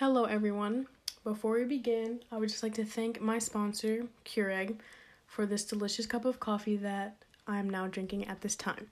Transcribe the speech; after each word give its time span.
Hello, 0.00 0.24
everyone. 0.24 0.86
Before 1.24 1.58
we 1.58 1.64
begin, 1.64 2.20
I 2.32 2.38
would 2.38 2.48
just 2.48 2.62
like 2.62 2.72
to 2.76 2.86
thank 2.86 3.20
my 3.20 3.38
sponsor, 3.38 4.06
Keurig, 4.24 4.78
for 5.26 5.44
this 5.44 5.62
delicious 5.62 6.06
cup 6.06 6.24
of 6.24 6.40
coffee 6.40 6.76
that 6.76 7.16
I 7.46 7.58
am 7.58 7.68
now 7.68 7.86
drinking 7.86 8.26
at 8.26 8.40
this 8.40 8.56
time. 8.56 8.88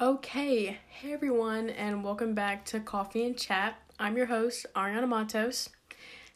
Okay, 0.00 0.78
hey 0.90 1.12
everyone, 1.12 1.70
and 1.70 2.04
welcome 2.04 2.34
back 2.34 2.64
to 2.66 2.78
Coffee 2.78 3.26
and 3.26 3.36
Chat. 3.36 3.78
I'm 3.98 4.16
your 4.16 4.26
host, 4.26 4.64
Ariana 4.76 5.08
Matos. 5.08 5.70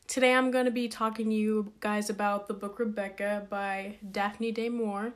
Today 0.06 0.34
I'm 0.34 0.50
going 0.50 0.66
to 0.66 0.70
be 0.70 0.86
talking 0.86 1.30
to 1.30 1.34
you 1.34 1.72
guys 1.80 2.10
about 2.10 2.46
the 2.46 2.54
book 2.54 2.78
Rebecca 2.78 3.46
by 3.48 3.96
Daphne 4.12 4.52
du 4.52 4.68
Maurier 4.68 5.14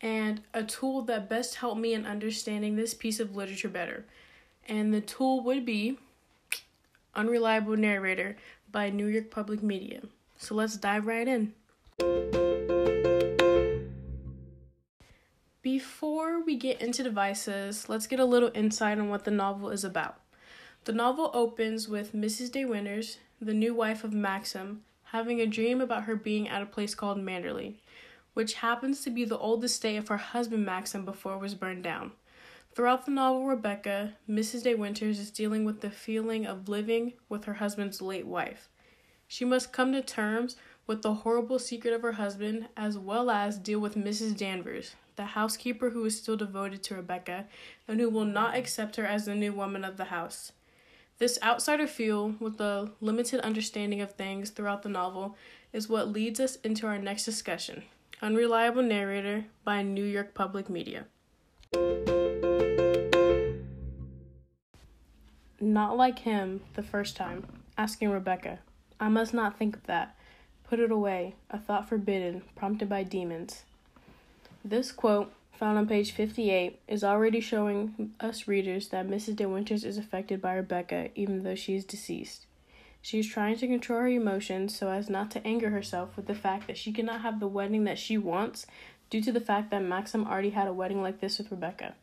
and 0.00 0.42
a 0.52 0.64
tool 0.64 1.02
that 1.02 1.28
best 1.28 1.54
helped 1.56 1.80
me 1.80 1.94
in 1.94 2.04
understanding 2.04 2.74
this 2.74 2.92
piece 2.92 3.20
of 3.20 3.36
literature 3.36 3.68
better. 3.68 4.04
And 4.68 4.92
the 4.92 5.00
tool 5.00 5.42
would 5.44 5.64
be 5.64 5.96
Unreliable 7.14 7.76
Narrator 7.76 8.36
by 8.70 8.90
New 8.90 9.06
York 9.06 9.30
Public 9.30 9.62
Media. 9.62 10.00
So 10.38 10.56
let's 10.56 10.76
dive 10.76 11.06
right 11.06 11.28
in. 11.28 11.54
Before 15.62 16.42
we 16.42 16.56
get 16.56 16.82
into 16.82 17.04
devices, 17.04 17.88
let's 17.88 18.08
get 18.08 18.18
a 18.18 18.24
little 18.24 18.50
insight 18.54 18.98
on 18.98 19.08
what 19.08 19.24
the 19.24 19.30
novel 19.30 19.70
is 19.70 19.84
about. 19.84 20.20
The 20.84 20.92
novel 20.92 21.30
opens 21.32 21.88
with 21.88 22.12
Mrs. 22.12 22.50
De 22.50 22.64
Winters, 22.64 23.18
the 23.40 23.54
new 23.54 23.74
wife 23.74 24.04
of 24.04 24.12
Maxim, 24.12 24.82
having 25.04 25.40
a 25.40 25.46
dream 25.46 25.80
about 25.80 26.04
her 26.04 26.14
being 26.14 26.46
at 26.48 26.62
a 26.62 26.66
place 26.66 26.94
called 26.94 27.18
Manderley, 27.18 27.76
which 28.34 28.54
happens 28.54 29.02
to 29.02 29.10
be 29.10 29.24
the 29.24 29.38
old 29.38 29.64
estate 29.64 29.96
of 29.96 30.08
her 30.08 30.18
husband 30.18 30.66
Maxim 30.66 31.06
before 31.06 31.34
it 31.34 31.40
was 31.40 31.54
burned 31.54 31.82
down. 31.82 32.12
Throughout 32.74 33.04
the 33.06 33.10
novel, 33.10 33.46
Rebecca, 33.46 34.12
Mrs. 34.28 34.62
De 34.62 34.74
Winters, 34.74 35.18
is 35.18 35.30
dealing 35.30 35.64
with 35.64 35.80
the 35.80 35.90
feeling 35.90 36.46
of 36.46 36.68
living 36.68 37.14
with 37.28 37.44
her 37.44 37.54
husband's 37.54 38.02
late 38.02 38.26
wife. 38.26 38.68
She 39.26 39.44
must 39.44 39.72
come 39.72 39.92
to 39.92 40.02
terms 40.02 40.56
with 40.86 41.02
the 41.02 41.14
horrible 41.14 41.58
secret 41.58 41.94
of 41.94 42.02
her 42.02 42.12
husband, 42.12 42.68
as 42.76 42.98
well 42.98 43.30
as 43.30 43.58
deal 43.58 43.80
with 43.80 43.96
Mrs. 43.96 44.36
Danvers, 44.36 44.96
the 45.16 45.24
housekeeper 45.24 45.90
who 45.90 46.04
is 46.04 46.16
still 46.16 46.36
devoted 46.36 46.82
to 46.82 46.94
Rebecca 46.94 47.46
and 47.88 48.00
who 48.00 48.10
will 48.10 48.24
not 48.24 48.54
accept 48.54 48.96
her 48.96 49.06
as 49.06 49.24
the 49.24 49.34
new 49.34 49.52
woman 49.52 49.84
of 49.84 49.96
the 49.96 50.04
house. 50.04 50.52
This 51.20 51.38
outsider 51.42 51.86
feel, 51.86 52.34
with 52.40 52.58
a 52.62 52.92
limited 53.02 53.40
understanding 53.40 54.00
of 54.00 54.12
things 54.12 54.48
throughout 54.48 54.82
the 54.82 54.88
novel, 54.88 55.36
is 55.70 55.86
what 55.86 56.08
leads 56.08 56.40
us 56.40 56.56
into 56.64 56.86
our 56.86 56.96
next 56.96 57.26
discussion 57.26 57.82
Unreliable 58.22 58.82
Narrator 58.82 59.44
by 59.62 59.82
New 59.82 60.04
York 60.04 60.32
Public 60.32 60.70
Media. 60.70 61.04
Not 65.60 65.98
like 65.98 66.20
him 66.20 66.62
the 66.72 66.82
first 66.82 67.16
time, 67.16 67.46
asking 67.76 68.08
Rebecca, 68.08 68.60
I 68.98 69.10
must 69.10 69.34
not 69.34 69.58
think 69.58 69.76
of 69.76 69.84
that. 69.88 70.16
Put 70.64 70.80
it 70.80 70.90
away, 70.90 71.34
a 71.50 71.58
thought 71.58 71.86
forbidden, 71.86 72.44
prompted 72.56 72.88
by 72.88 73.02
demons. 73.02 73.64
This 74.64 74.90
quote 74.90 75.30
found 75.60 75.76
on 75.76 75.86
page 75.86 76.12
58, 76.12 76.80
is 76.88 77.04
already 77.04 77.38
showing 77.38 78.14
us 78.18 78.48
readers 78.48 78.88
that 78.88 79.06
Mrs. 79.06 79.36
De 79.36 79.46
Winters 79.46 79.84
is 79.84 79.98
affected 79.98 80.40
by 80.40 80.54
Rebecca 80.54 81.10
even 81.14 81.42
though 81.42 81.54
she 81.54 81.76
is 81.76 81.84
deceased. 81.84 82.46
She 83.02 83.18
is 83.18 83.28
trying 83.28 83.58
to 83.58 83.66
control 83.66 84.00
her 84.00 84.08
emotions 84.08 84.74
so 84.74 84.90
as 84.90 85.10
not 85.10 85.30
to 85.32 85.46
anger 85.46 85.68
herself 85.68 86.16
with 86.16 86.26
the 86.26 86.34
fact 86.34 86.66
that 86.66 86.78
she 86.78 86.92
cannot 86.92 87.20
have 87.20 87.40
the 87.40 87.46
wedding 87.46 87.84
that 87.84 87.98
she 87.98 88.16
wants 88.16 88.66
due 89.10 89.20
to 89.20 89.30
the 89.30 89.40
fact 89.40 89.70
that 89.70 89.82
Maxim 89.82 90.26
already 90.26 90.50
had 90.50 90.66
a 90.66 90.72
wedding 90.72 91.02
like 91.02 91.20
this 91.20 91.36
with 91.36 91.50
Rebecca. 91.50 91.94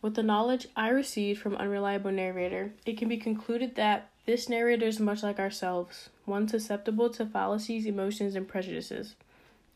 With 0.00 0.14
the 0.14 0.22
knowledge 0.22 0.66
I 0.74 0.88
received 0.88 1.38
from 1.38 1.56
Unreliable 1.56 2.12
Narrator, 2.12 2.72
it 2.86 2.96
can 2.96 3.08
be 3.08 3.18
concluded 3.18 3.74
that 3.74 4.08
this 4.24 4.48
narrator 4.48 4.86
is 4.86 4.98
much 4.98 5.22
like 5.22 5.38
ourselves, 5.38 6.08
one 6.24 6.48
susceptible 6.48 7.10
to 7.10 7.26
fallacies, 7.26 7.84
emotions, 7.84 8.34
and 8.34 8.48
prejudices. 8.48 9.16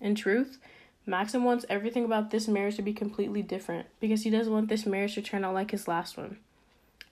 In 0.00 0.14
truth, 0.14 0.58
Maxim 1.06 1.44
wants 1.44 1.66
everything 1.68 2.04
about 2.04 2.30
this 2.30 2.48
marriage 2.48 2.76
to 2.76 2.82
be 2.82 2.94
completely 2.94 3.42
different 3.42 3.86
because 4.00 4.22
he 4.22 4.30
doesn't 4.30 4.52
want 4.52 4.68
this 4.68 4.86
marriage 4.86 5.14
to 5.14 5.22
turn 5.22 5.44
out 5.44 5.54
like 5.54 5.70
his 5.70 5.86
last 5.86 6.16
one. 6.16 6.38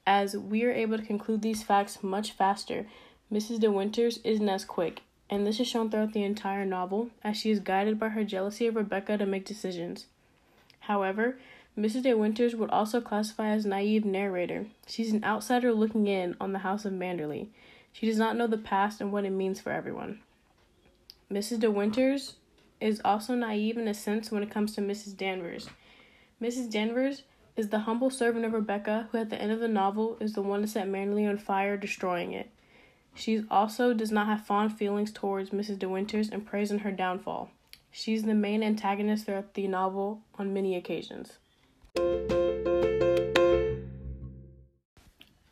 As 0.07 0.37
we 0.37 0.65
are 0.65 0.73
able 0.73 0.97
to 0.97 1.05
conclude 1.05 1.43
these 1.43 1.63
facts 1.63 2.03
much 2.03 2.33
faster, 2.33 2.87
Mrs. 3.31 3.61
De 3.61 3.71
Winters 3.71 4.19
isn't 4.25 4.49
as 4.49 4.65
quick, 4.65 5.03
and 5.29 5.47
this 5.47 5.61
is 5.61 5.69
shown 5.69 5.91
throughout 5.91 6.13
the 6.13 6.25
entire 6.25 6.65
novel 6.65 7.11
as 7.23 7.37
she 7.37 7.51
is 7.51 7.61
guided 7.61 7.99
by 7.99 8.09
her 8.09 8.25
jealousy 8.25 8.67
of 8.67 8.77
Rebecca 8.77 9.19
to 9.19 9.27
make 9.27 9.45
decisions. 9.45 10.07
However, 10.81 11.39
Mrs. 11.79 12.03
De 12.03 12.15
Winters 12.15 12.55
would 12.55 12.71
also 12.71 13.01
classify 13.01 13.49
as 13.49 13.65
naive 13.65 14.05
narrator. 14.05 14.67
She's 14.87 15.13
an 15.13 15.25
outsider 15.25 15.73
looking 15.73 16.07
in 16.07 16.37
on 16.41 16.53
the 16.53 16.61
house 16.61 16.85
of 16.85 16.93
Manderley. 16.93 17.49
She 17.93 18.07
does 18.07 18.19
not 18.19 18.37
know 18.37 18.47
the 18.47 18.59
past 18.59 19.01
and 19.01 19.13
what 19.13 19.25
it 19.25 19.31
means 19.31 19.61
for 19.61 19.71
everyone. 19.71 20.21
Mrs. 21.31 21.61
De 21.61 21.71
Winters 21.71 22.35
is 22.83 23.01
also 23.05 23.35
naive 23.35 23.79
in 23.79 23.87
a 23.87 23.95
sense 23.95 24.31
when 24.31 24.43
it 24.43 24.51
comes 24.51 24.75
to 24.75 24.81
Mrs. 24.81 25.17
Danvers. 25.17 25.69
Mrs. 26.43 26.71
Danvers 26.71 27.23
is 27.57 27.69
the 27.69 27.81
humble 27.81 28.11
servant 28.11 28.45
of 28.45 28.53
Rebecca, 28.53 29.09
who 29.13 29.19
at 29.19 29.31
the 29.31 29.41
end 29.41 29.53
of 29.53 29.61
the 29.61 29.69
novel 29.69 30.17
is 30.21 30.33
the 30.33 30.43
one 30.43 30.63
to 30.63 30.67
set 30.67 30.89
Manderley 30.89 31.29
on 31.29 31.39
fire, 31.39 31.77
destroying 31.77 32.33
it. 32.33 32.51
She 33.15 33.45
also 33.51 33.93
does 33.93 34.11
not 34.11 34.27
have 34.27 34.47
fond 34.47 34.77
feelings 34.77 35.13
towards 35.13 35.51
Mrs. 35.51 35.79
De 35.79 35.89
Winters 35.89 36.31
and 36.31 36.47
prays 36.47 36.71
in 36.71 36.81
her 36.81 36.91
downfall. 36.91 37.51
She's 37.91 38.23
the 38.23 38.35
main 38.35 38.63
antagonist 38.63 39.27
throughout 39.27 39.55
the 39.55 39.69
novel 39.69 40.23
on 40.39 40.55
many 40.55 40.75
occasions. 40.75 41.39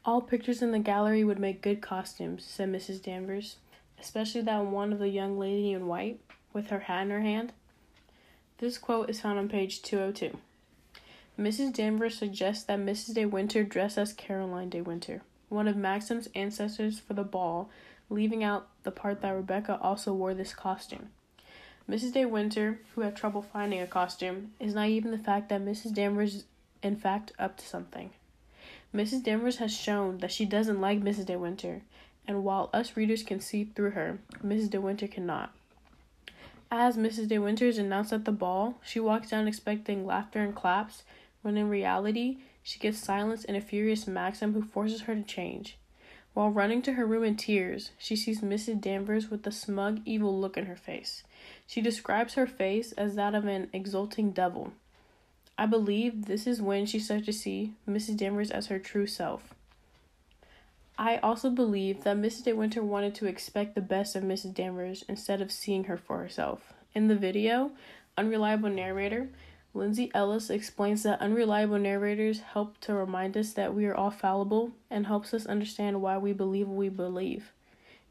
All 0.05 0.23
pictures 0.23 0.63
in 0.63 0.73
the 0.73 0.79
gallery 0.79 1.23
would 1.23 1.39
make 1.39 1.61
good 1.61 1.83
costumes, 1.83 2.45
said 2.45 2.73
Mrs. 2.73 3.03
Danvers, 3.03 3.57
especially 4.01 4.41
that 4.41 4.65
one 4.65 4.93
of 4.93 4.99
the 4.99 5.09
young 5.09 5.39
lady 5.39 5.73
in 5.73 5.87
white 5.87 6.21
with 6.53 6.69
her 6.69 6.81
hat 6.81 7.03
in 7.03 7.11
her 7.11 7.21
hand. 7.21 7.53
This 8.59 8.79
quote 8.79 9.09
is 9.09 9.21
found 9.21 9.39
on 9.39 9.49
page 9.49 9.83
202. 9.83 10.37
Mrs. 11.39 11.73
Danvers 11.73 12.19
suggests 12.19 12.65
that 12.65 12.79
Mrs. 12.79 13.15
De 13.15 13.25
Winter 13.25 13.65
dress 13.65 13.97
as 13.97 14.13
Caroline 14.13 14.69
De 14.69 14.83
Winter, 14.83 15.23
one 15.49 15.67
of 15.67 15.77
Maxim's 15.77 16.29
ancestors, 16.35 16.99
for 16.99 17.15
the 17.15 17.25
ball, 17.25 17.71
leaving 18.11 18.45
out 18.45 18.69
the 18.83 18.91
part 18.91 19.23
that 19.23 19.31
Rebecca 19.31 19.79
also 19.81 20.13
wore 20.13 20.35
this 20.35 20.53
costume. 20.53 21.09
Mrs. 21.89 22.13
De 22.13 22.27
Winter, 22.27 22.81
who 22.95 23.01
had 23.01 23.17
trouble 23.17 23.41
finding 23.43 23.81
a 23.81 23.87
costume, 23.87 24.53
is 24.61 24.75
naive 24.75 25.05
in 25.05 25.11
the 25.11 25.19
fact 25.19 25.49
that 25.49 25.65
Mrs. 25.65 25.95
Danvers 25.95 26.35
is 26.35 26.45
in 26.83 26.97
fact 26.97 27.33
up 27.39 27.57
to 27.57 27.67
something. 27.67 28.11
Mrs. 28.95 29.23
Danvers 29.23 29.57
has 29.57 29.75
shown 29.75 30.19
that 30.19 30.33
she 30.33 30.45
doesn't 30.45 30.81
like 30.81 31.01
Mrs. 31.01 31.27
De 31.27 31.39
Winter, 31.39 31.83
and 32.27 32.45
while 32.45 32.71
us 32.73 32.97
readers 32.97 33.23
can 33.23 33.41
see 33.41 33.65
through 33.65 33.93
her, 33.93 34.19
Mrs. 34.45 34.71
De 34.71 34.81
Winter 34.81 35.07
cannot. 35.07 35.53
As 36.73 36.97
Mrs. 36.97 37.27
De 37.27 37.39
Winters 37.39 37.79
announced 37.79 38.13
at 38.13 38.25
the 38.25 38.31
ball, 38.31 38.79
she 38.85 39.01
walks 39.01 39.31
down 39.31 39.49
expecting 39.49 40.07
laughter 40.07 40.41
and 40.41 40.55
claps, 40.55 41.03
when 41.43 41.57
in 41.57 41.69
reality, 41.69 42.39
she 42.63 42.79
gets 42.79 42.99
silence 42.99 43.45
and 43.45 43.57
a 43.57 43.61
furious 43.61 44.07
Maxim 44.07 44.53
who 44.53 44.63
forces 44.63 45.03
her 45.03 45.15
to 45.17 45.23
change. 45.23 45.77
While 46.33 46.51
running 46.51 46.81
to 46.83 46.93
her 46.93 47.05
room 47.05 47.25
in 47.25 47.37
tears, 47.37 47.91
she 47.99 48.15
sees 48.15 48.41
Mrs. 48.41 48.81
Danvers 48.81 49.31
with 49.31 49.45
a 49.49 49.51
smug, 49.51 50.01
evil 50.05 50.39
look 50.39 50.57
in 50.57 50.67
her 50.67 50.77
face. 50.77 51.25
She 51.67 51.81
describes 51.81 52.35
her 52.35 52.47
face 52.47 52.93
as 52.93 53.17
that 53.17 53.35
of 53.35 53.47
an 53.47 53.69
exulting 53.73 54.31
devil. 54.31 54.73
I 55.59 55.67
believe 55.67 56.27
this 56.27 56.47
is 56.47 56.63
when 56.63 56.87
she 56.87 57.01
starts 57.01 57.27
to 57.27 57.33
see 57.33 57.75
Mrs. 57.89 58.17
Danvers 58.17 58.53
as 58.53 58.69
her 58.69 58.79
true 58.79 59.09
self. 59.09 59.55
I 61.01 61.17
also 61.23 61.49
believe 61.49 62.05
that 62.05 62.19
Mrs. 62.19 62.45
De 62.45 62.53
Winter 62.53 62.83
wanted 62.83 63.15
to 63.15 63.27
expect 63.27 63.75
the 63.75 63.81
best 63.81 64.15
of 64.15 64.23
Mrs. 64.23 64.53
Danvers 64.53 65.03
instead 65.09 65.41
of 65.41 65.51
seeing 65.51 65.85
her 65.85 65.97
for 65.97 66.19
herself. 66.19 66.75
In 66.95 67.09
the 67.09 67.17
video, 67.17 67.71
Unreliable 68.19 68.69
Narrator, 68.69 69.31
Lindsay 69.73 70.11
Ellis 70.15 70.51
explains 70.51 71.03
that 71.05 71.23
unreliable 71.23 71.79
narrators 71.79 72.41
help 72.41 72.79
to 72.81 72.93
remind 72.93 73.35
us 73.39 73.55
that 73.55 73.75
we 73.75 73.87
are 73.87 73.95
all 73.95 74.11
fallible 74.11 74.73
and 74.91 75.07
helps 75.07 75.33
us 75.33 75.47
understand 75.47 76.03
why 76.03 76.19
we 76.19 76.35
believe 76.35 76.69
what 76.69 76.77
we 76.77 76.91
believe. 76.91 77.55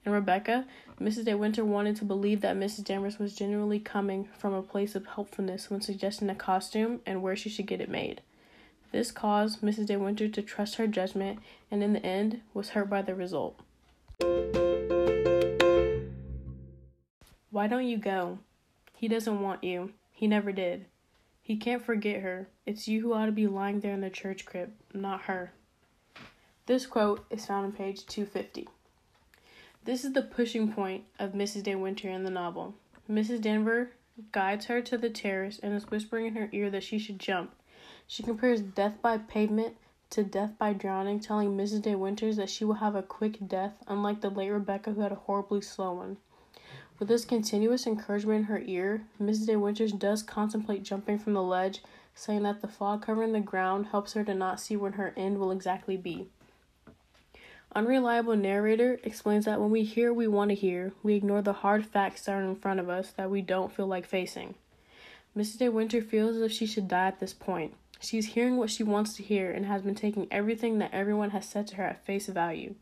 In 0.04 0.12
Rebecca, 0.12 0.66
Mrs. 1.00 1.26
De 1.26 1.38
Winter 1.38 1.64
wanted 1.64 1.96
to 1.98 2.06
believe 2.06 2.42
that 2.42 2.58
Mrs. 2.58 2.86
Danvers 2.86 3.20
was 3.20 3.36
genuinely 3.36 3.80
coming 3.80 4.28
from 4.36 4.56
a 4.56 4.64
place 4.64 4.96
of 4.96 5.06
helpfulness 5.06 5.70
when 5.70 5.82
suggesting 5.82 6.28
a 6.32 6.34
costume 6.34 7.02
and 7.06 7.22
where 7.22 7.36
she 7.36 7.50
should 7.50 7.68
get 7.68 7.82
it 7.82 7.90
made. 7.90 8.22
This 8.92 9.12
caused 9.12 9.62
Mrs. 9.62 9.88
De 9.88 9.98
Winter 9.98 10.28
to 10.28 10.42
trust 10.42 10.76
her 10.76 10.88
judgment 10.88 11.40
and 11.70 11.84
in 11.84 11.94
the 11.94 12.06
end 12.06 12.42
was 12.54 12.70
hurt 12.70 12.90
by 12.90 13.02
the 13.02 13.16
result. 13.16 13.60
Why 17.52 17.68
don't 17.68 17.88
you 17.88 17.98
go? 17.98 18.40
He 18.96 19.08
doesn't 19.08 19.42
want 19.42 19.64
you. 19.64 19.94
He 20.12 20.28
never 20.28 20.52
did. 20.52 20.86
He 21.42 21.58
can't 21.58 21.84
forget 21.84 22.22
her. 22.22 22.48
It's 22.66 22.88
you 22.88 23.02
who 23.02 23.14
ought 23.14 23.26
to 23.26 23.32
be 23.32 23.48
lying 23.48 23.80
there 23.80 23.94
in 23.94 24.02
the 24.02 24.10
church 24.10 24.46
crypt, 24.46 24.74
not 24.94 25.22
her. 25.22 25.52
This 26.68 26.86
quote 26.86 27.26
is 27.32 27.46
found 27.46 27.66
on 27.66 27.72
page 27.72 28.06
250. 28.06 28.68
This 29.84 30.06
is 30.06 30.14
the 30.14 30.22
pushing 30.22 30.72
point 30.72 31.06
of 31.18 31.32
Mrs. 31.32 31.64
De 31.64 31.76
Winter 31.76 32.10
in 32.10 32.24
the 32.24 32.30
novel. 32.30 32.76
Mrs. 33.10 33.42
Denver 33.42 33.92
guides 34.32 34.66
her 34.66 34.82
to 34.82 34.98
the 34.98 35.10
terrace 35.10 35.60
and 35.64 35.74
is 35.74 35.90
whispering 35.90 36.28
in 36.28 36.36
her 36.36 36.50
ear 36.52 36.70
that 36.70 36.84
she 36.84 37.00
should 37.00 37.18
jump. 37.18 37.56
She 38.12 38.24
compares 38.24 38.62
death 38.62 38.96
by 39.04 39.20
pavement 39.20 39.78
to 40.10 40.24
death 40.24 40.58
by 40.58 40.74
drowning, 40.74 41.20
telling 41.20 41.56
Mrs. 41.56 41.84
De 41.84 41.94
Winters 41.94 42.38
that 42.38 42.50
she 42.50 42.66
will 42.66 42.74
have 42.74 42.96
a 42.96 43.04
quick 43.04 43.48
death, 43.48 43.74
unlike 43.86 44.22
the 44.22 44.32
late 44.32 44.50
Rebecca 44.50 44.94
who 44.94 45.02
had 45.02 45.12
a 45.12 45.16
horribly 45.16 45.62
slow 45.62 45.94
one. 45.94 46.18
With 46.98 47.08
this 47.08 47.24
continuous 47.24 47.86
encouragement 47.86 48.40
in 48.40 48.44
her 48.46 48.64
ear, 48.66 49.04
Mrs. 49.22 49.46
De 49.46 49.60
Winters 49.60 49.92
does 49.92 50.24
contemplate 50.24 50.82
jumping 50.82 51.20
from 51.20 51.34
the 51.34 51.44
ledge, 51.44 51.84
saying 52.16 52.42
that 52.42 52.62
the 52.62 52.68
fog 52.68 53.04
covering 53.04 53.32
the 53.32 53.42
ground 53.42 53.86
helps 53.92 54.14
her 54.14 54.24
to 54.24 54.34
not 54.34 54.60
see 54.60 54.76
when 54.76 54.94
her 54.94 55.14
end 55.16 55.38
will 55.38 55.52
exactly 55.52 55.96
be. 55.96 56.30
Unreliable 57.76 58.36
narrator 58.36 59.00
explains 59.04 59.46
that 59.46 59.62
when 59.62 59.70
we 59.70 59.84
hear 59.84 60.12
we 60.12 60.28
want 60.28 60.50
to 60.50 60.56
hear, 60.56 60.94
we 61.04 61.14
ignore 61.14 61.44
the 61.44 61.54
hard 61.54 61.86
facts 61.86 62.26
that 62.26 62.32
are 62.32 62.42
in 62.42 62.56
front 62.56 62.80
of 62.80 62.90
us 62.90 63.12
that 63.12 63.30
we 63.30 63.44
don't 63.44 63.72
feel 63.72 63.86
like 63.86 64.08
facing. 64.08 64.56
Mrs. 65.38 65.60
De 65.60 65.70
Winter 65.70 66.02
feels 66.02 66.38
as 66.38 66.42
if 66.42 66.52
she 66.52 66.66
should 66.66 66.88
die 66.88 67.06
at 67.06 67.20
this 67.20 67.36
point. 67.36 67.76
She's 68.00 68.34
hearing 68.34 68.58
what 68.58 68.70
she 68.70 68.84
wants 68.84 69.14
to 69.16 69.24
hear 69.24 69.52
and 69.52 69.66
has 69.66 69.82
been 69.82 69.96
taking 69.96 70.28
everything 70.32 70.80
that 70.80 70.94
everyone 70.94 71.32
has 71.32 71.48
said 71.48 71.68
to 71.68 71.76
her 71.76 71.84
at 71.84 72.06
face 72.06 72.28
value. 72.28 72.76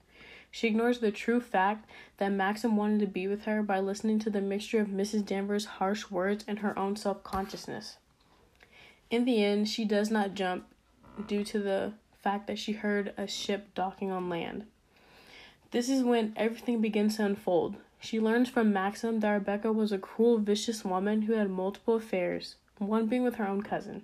She 0.51 0.67
ignores 0.67 0.99
the 0.99 1.11
true 1.11 1.41
fact 1.41 1.89
that 2.17 2.31
Maxim 2.31 2.77
wanted 2.77 2.99
to 3.01 3.07
be 3.07 3.27
with 3.27 3.43
her 3.43 3.61
by 3.61 3.79
listening 3.79 4.19
to 4.19 4.29
the 4.29 4.41
mixture 4.41 4.79
of 4.79 4.87
Mrs. 4.87 5.25
Danvers' 5.25 5.65
harsh 5.65 6.09
words 6.09 6.45
and 6.47 6.59
her 6.59 6.77
own 6.77 6.95
self 6.95 7.23
consciousness. 7.23 7.97
In 9.09 9.25
the 9.25 9.43
end, 9.43 9.67
she 9.69 9.85
does 9.85 10.09
not 10.09 10.33
jump 10.33 10.65
due 11.27 11.43
to 11.45 11.59
the 11.59 11.93
fact 12.21 12.47
that 12.47 12.59
she 12.59 12.73
heard 12.73 13.13
a 13.17 13.27
ship 13.27 13.73
docking 13.73 14.11
on 14.11 14.29
land. 14.29 14.65
This 15.71 15.89
is 15.89 16.03
when 16.03 16.33
everything 16.35 16.81
begins 16.81 17.17
to 17.17 17.25
unfold. 17.25 17.75
She 17.99 18.19
learns 18.19 18.49
from 18.49 18.71
Maxim 18.71 19.19
that 19.19 19.31
Rebecca 19.31 19.71
was 19.71 19.91
a 19.91 19.97
cruel, 19.97 20.37
vicious 20.37 20.85
woman 20.85 21.23
who 21.23 21.33
had 21.33 21.49
multiple 21.49 21.95
affairs, 21.95 22.55
one 22.77 23.07
being 23.07 23.23
with 23.23 23.35
her 23.35 23.47
own 23.47 23.63
cousin, 23.63 24.03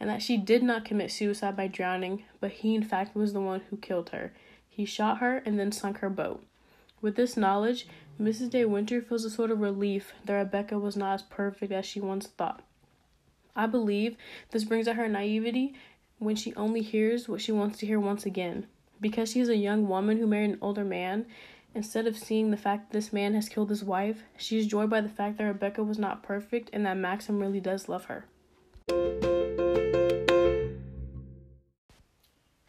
and 0.00 0.08
that 0.08 0.22
she 0.22 0.36
did 0.36 0.62
not 0.62 0.84
commit 0.84 1.10
suicide 1.10 1.56
by 1.56 1.66
drowning, 1.66 2.24
but 2.40 2.50
he, 2.50 2.74
in 2.74 2.82
fact, 2.82 3.14
was 3.16 3.32
the 3.32 3.40
one 3.40 3.62
who 3.70 3.76
killed 3.76 4.10
her. 4.10 4.32
He 4.68 4.84
shot 4.84 5.18
her 5.18 5.38
and 5.38 5.58
then 5.58 5.72
sunk 5.72 5.98
her 5.98 6.10
boat. 6.10 6.44
With 7.00 7.16
this 7.16 7.36
knowledge, 7.36 7.86
Mrs. 8.20 8.50
De 8.50 8.64
Winter 8.64 9.00
feels 9.00 9.24
a 9.24 9.30
sort 9.30 9.50
of 9.50 9.60
relief 9.60 10.12
that 10.24 10.34
Rebecca 10.34 10.78
was 10.78 10.96
not 10.96 11.14
as 11.14 11.22
perfect 11.22 11.72
as 11.72 11.86
she 11.86 12.00
once 12.00 12.26
thought. 12.26 12.62
I 13.54 13.66
believe 13.66 14.16
this 14.50 14.64
brings 14.64 14.86
out 14.86 14.96
her 14.96 15.08
naivety 15.08 15.74
when 16.18 16.36
she 16.36 16.54
only 16.54 16.82
hears 16.82 17.28
what 17.28 17.40
she 17.40 17.52
wants 17.52 17.78
to 17.78 17.86
hear 17.86 18.00
once 18.00 18.26
again. 18.26 18.66
Because 19.00 19.32
she 19.32 19.40
is 19.40 19.48
a 19.48 19.56
young 19.56 19.88
woman 19.88 20.18
who 20.18 20.26
married 20.26 20.50
an 20.50 20.58
older 20.60 20.84
man, 20.84 21.26
instead 21.74 22.06
of 22.06 22.18
seeing 22.18 22.50
the 22.50 22.56
fact 22.56 22.90
that 22.90 22.96
this 22.96 23.12
man 23.12 23.34
has 23.34 23.48
killed 23.48 23.70
his 23.70 23.84
wife, 23.84 24.22
she 24.36 24.58
is 24.58 24.66
joyed 24.66 24.90
by 24.90 25.00
the 25.00 25.08
fact 25.08 25.38
that 25.38 25.44
Rebecca 25.44 25.84
was 25.84 25.98
not 25.98 26.22
perfect 26.22 26.70
and 26.72 26.84
that 26.86 26.96
Maxim 26.96 27.38
really 27.38 27.60
does 27.60 27.88
love 27.88 28.06
her. 28.06 28.24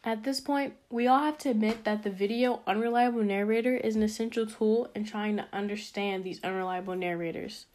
At 0.10 0.24
this 0.24 0.40
point, 0.40 0.74
we 0.90 1.06
all 1.06 1.20
have 1.20 1.38
to 1.38 1.52
admit 1.52 1.84
that 1.84 2.02
the 2.02 2.10
video 2.10 2.62
unreliable 2.66 3.22
narrator 3.22 3.78
is 3.78 3.96
an 3.96 4.02
essential 4.02 4.48
tool 4.48 4.90
in 4.96 5.06
trying 5.06 5.38
to 5.38 5.46
understand 5.54 6.24
these 6.24 6.44
unreliable 6.44 6.96
narrators. 6.96 7.68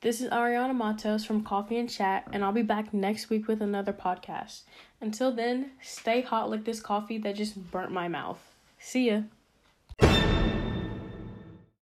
This 0.00 0.22
is 0.22 0.30
Ariana 0.30 0.74
Matos 0.74 1.26
from 1.26 1.44
Coffee 1.44 1.76
and 1.76 1.90
Chat, 1.90 2.28
and 2.32 2.42
I'll 2.42 2.50
be 2.50 2.62
back 2.62 2.94
next 2.94 3.28
week 3.28 3.46
with 3.46 3.60
another 3.60 3.92
podcast. 3.92 4.62
Until 5.02 5.30
then, 5.30 5.72
stay 5.82 6.22
hot 6.22 6.48
like 6.48 6.64
this 6.64 6.80
coffee 6.80 7.18
that 7.18 7.36
just 7.36 7.70
burnt 7.70 7.92
my 7.92 8.08
mouth. 8.08 8.40
See 8.78 9.10
ya. 9.10 9.20